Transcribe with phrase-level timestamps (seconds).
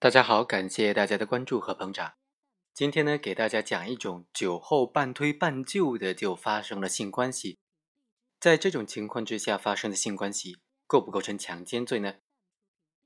[0.00, 2.14] 大家好，感谢大家的关注和捧场。
[2.72, 7.58] 今天呢，给大家讲一种酒后半推半就的就发生了性关系。
[8.38, 12.14] 在这种情况之下发生的性关系，构不构成强奸罪呢？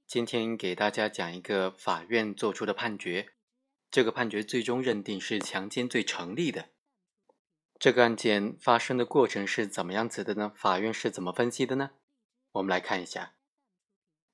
[0.07, 3.29] 今天给大家讲一个法院作出的判决，
[3.91, 6.73] 这个判决最终认定是强奸罪成立的。
[7.79, 10.53] 这个案件发生的过程是怎么样子的呢？
[10.55, 11.93] 法院是怎么分析的呢？
[12.53, 13.37] 我们来看一下，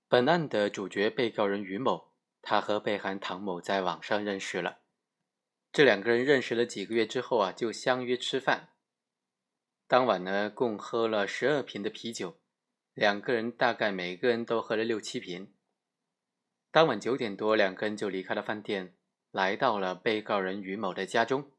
[0.09, 2.08] 本案的主角被告人于某。
[2.49, 4.79] 他和被害人唐某在网上认识了，
[5.71, 8.71] 这两个人认识了几个月之后啊，就相约吃饭。
[9.87, 12.39] 当晚呢，共喝了十二瓶的啤酒，
[12.95, 15.53] 两个人大概每个人都喝了六七瓶。
[16.71, 18.97] 当晚九点多，两个人就离开了饭店，
[19.31, 21.51] 来到了被告人于某的家中。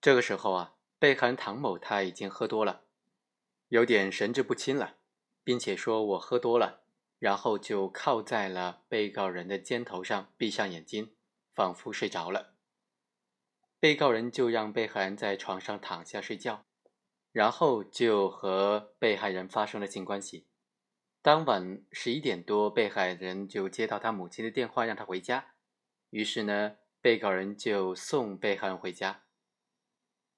[0.00, 2.84] 这个时候啊，被害人唐某他已经喝多了，
[3.68, 4.96] 有点神志不清了，
[5.44, 6.80] 并且说：“我喝多了。”
[7.22, 11.14] 然后就靠在了被告人的肩头上，闭上眼睛，
[11.54, 12.56] 仿佛睡着了。
[13.78, 16.66] 被告人就让被害人在床上躺下睡觉，
[17.30, 20.48] 然后就和被害人发生了性关系。
[21.22, 25.54] 当晚十一点多，被害人就接到他母亲的电话，让他回家。
[26.10, 29.22] 于是呢，被告人就送被害人回家。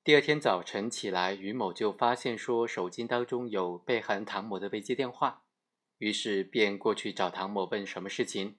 [0.03, 5.44] 第二天早晨起来，于某就发现说手机当中有被害人唐某的未接电话。
[6.05, 8.57] 于是便过去找唐某问什么事情。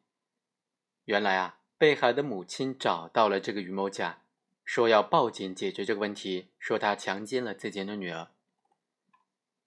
[1.03, 4.23] 原来啊，被害的母亲找到了这个于某甲，
[4.63, 8.29] 说要报警解决这个问题，说他强奸了自己的女儿。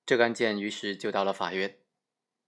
[0.05, 1.77] 这个案件于是就到了法院，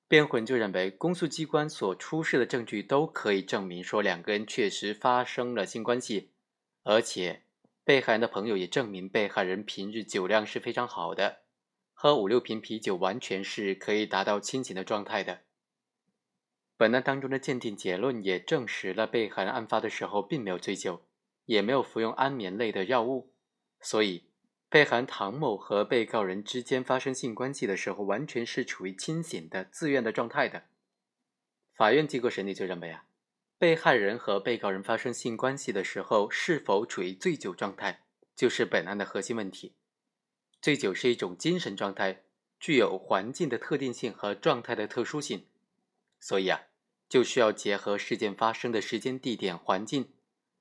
[0.08, 6.32] 辩护人就认为公诉机关所出示的证据都可以证明说两个人确实发生了性关系，
[6.82, 7.44] 而且
[7.84, 11.42] 被害人的朋友也证明被害人平日酒量是非常好的。
[12.02, 15.42] 喝五六瓶啤酒，完全是可以达到清醒的状态的。
[16.78, 21.02] 本案当中的鉴定结论也证实了被害人案发的时候并没有醉酒，
[21.44, 23.34] 也没有服用安眠类的药物，
[23.82, 24.24] 所以
[24.70, 30.62] 被害人唐某和被告人之间发生性关系的时候，完全是处于清醒的、自愿的状态的。
[31.74, 33.04] 法院经过审理就认为啊，
[33.58, 38.00] 被害人和被告人发生性关系的时候是否处于醉酒状态，
[38.34, 39.74] 就是本案的核心问题。
[40.60, 42.24] 醉酒是一种精神状态，
[42.58, 45.46] 具有环境的特定性和状态的特殊性，
[46.18, 46.60] 所以啊，
[47.08, 50.12] 就需要结合事件发生的时间、地点、环境、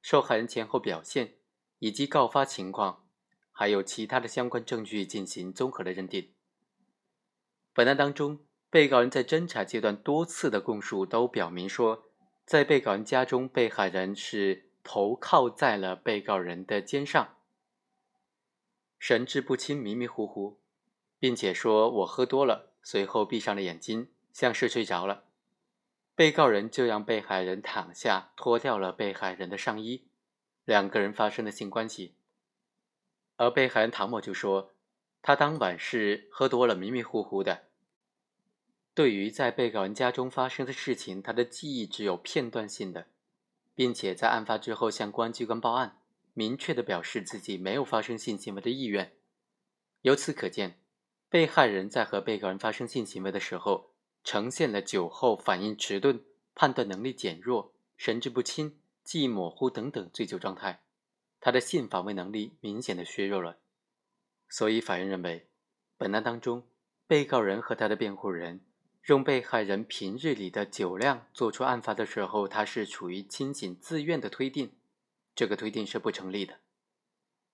[0.02, 1.36] 受害人前后表现
[1.80, 3.06] 以及告发情况，
[3.52, 6.32] 还有其他的相关证据进行综合的认定。
[7.74, 8.40] 本案当中，
[8.70, 12.06] 被告人在侦查阶段多次的供述都表明说，
[12.46, 17.36] 在被告人家中，被害人是头靠在了被告人的肩上。
[19.00, 20.60] 神志不清、迷迷糊糊，
[21.18, 25.24] 并且说我喝多了，随后闭上了眼睛，像是睡着了。
[26.14, 30.10] 被告人就让被害人躺下，脱掉了被害人的上衣，
[30.66, 32.16] 两个人发生了性关系。
[33.38, 34.74] 而被害人唐某就说，
[35.22, 37.64] 他当晚是喝多了，迷迷糊糊的。
[38.94, 43.08] 对于在被告人家中发生的事情，他的记忆只有片段性的，
[43.74, 45.99] 并且在案发之后向公安机关报案。
[46.40, 49.12] 明确的表示自己没有发生性行为的意愿。
[50.04, 50.80] 由此可见，
[51.28, 53.92] 被害人在和被告人发生性行为的时候，
[54.24, 56.24] 呈现了酒后反应迟钝、
[56.56, 60.82] 判断能力减弱、神志不清、记忆模糊等等醉酒状态，
[61.42, 63.58] 他的性防卫能力明显的削弱了。
[64.48, 65.50] 所以，法院认为，
[65.98, 66.66] 本案当中，
[67.06, 68.62] 被告人和他的辩护人
[69.08, 74.72] 用被害人平日里的酒量做出案发的时候他是处于清醒自愿的推定。
[75.40, 76.60] 这个推定是不成立的。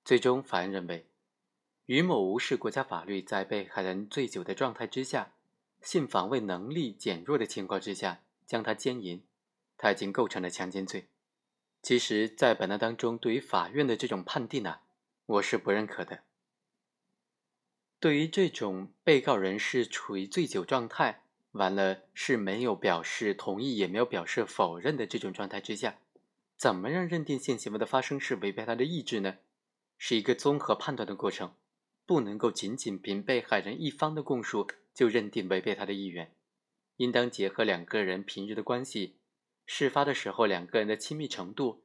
[0.03, 1.07] 最终，法院认为，
[1.85, 5.35] 于某无视国家法律，在被害人醉酒的状态之下，
[5.83, 9.23] 性防卫能力减弱的情况之下，将他奸淫，
[9.77, 11.09] 他已经构成了强奸罪。
[11.83, 14.79] 其实，在本案当中，对于法院的这种判定呢，
[15.27, 16.23] 我是不认可的。
[17.99, 21.21] 对于这种被告人是处于醉酒状态，
[21.51, 25.99] 完了是没有表示同意，也没有表示否认的这种状态之下。
[26.57, 29.37] 怎么样认定性行为的发生是违背他的意志呢？
[29.97, 31.53] 是一个综合判断的过程，
[32.05, 36.33] 不能够仅仅凭被害人一方的供述就认定违背他的意愿，
[36.97, 39.17] 应当结合两个人平日的关系、
[39.65, 41.83] 事发的时候两个人的亲密程度，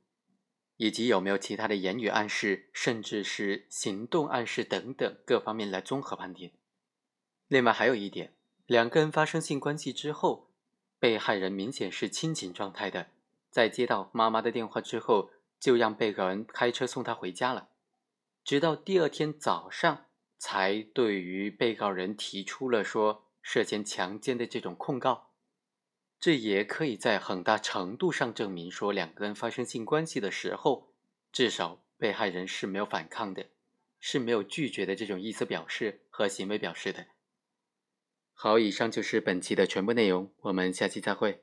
[0.76, 6.52] 以及有没有其他的言语暗示，甚至是行动暗示等等各方面来综合判定。
[7.48, 8.34] 另外还有一点，
[8.66, 10.52] 两个人发生性关系之后，
[10.98, 13.08] 被害人明显是清醒状态的。
[13.50, 17.70] 在接到妈妈的电话之后，就让被告人开车送她回家了。
[18.44, 20.06] 直到第二天早上，
[20.38, 25.32] 才对于被告人提出了说涉嫌强奸的这种控告。
[26.18, 30.94] 这也可以在很大程度上证明说，两个人发生性关系的时候，
[31.32, 33.46] 至少被害人是没有反抗的，
[33.98, 37.06] 是没有拒绝的这种意思表示和行为表示的。
[38.34, 41.42] 好，以上就是本期的全部内容，我们下期再会。